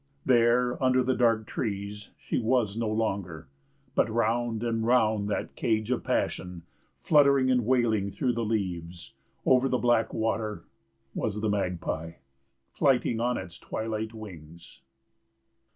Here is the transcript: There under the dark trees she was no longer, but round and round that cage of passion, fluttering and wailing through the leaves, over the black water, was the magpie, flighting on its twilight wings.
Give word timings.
There 0.25 0.81
under 0.81 1.03
the 1.03 1.13
dark 1.13 1.45
trees 1.45 2.09
she 2.17 2.39
was 2.39 2.75
no 2.75 2.87
longer, 2.89 3.49
but 3.93 4.09
round 4.09 4.63
and 4.63 4.83
round 4.83 5.29
that 5.29 5.55
cage 5.55 5.91
of 5.91 6.03
passion, 6.03 6.63
fluttering 6.97 7.51
and 7.51 7.67
wailing 7.67 8.09
through 8.09 8.33
the 8.33 8.43
leaves, 8.43 9.13
over 9.45 9.69
the 9.69 9.77
black 9.77 10.11
water, 10.11 10.65
was 11.13 11.39
the 11.41 11.49
magpie, 11.49 12.13
flighting 12.71 13.19
on 13.19 13.37
its 13.37 13.59
twilight 13.59 14.11
wings. 14.11 14.81